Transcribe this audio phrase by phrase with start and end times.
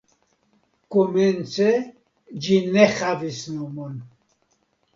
[0.95, 1.67] Komence
[2.47, 4.05] ĝi ne havis nomon.